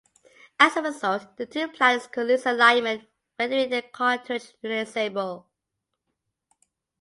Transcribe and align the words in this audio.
As 0.59 0.75
a 0.75 0.81
result, 0.81 1.37
the 1.37 1.45
two 1.45 1.67
platters 1.67 2.07
could 2.07 2.25
lose 2.25 2.47
alignment, 2.47 3.07
rendering 3.37 3.69
the 3.69 3.83
cartridge 3.83 4.51
unusable. 4.63 5.47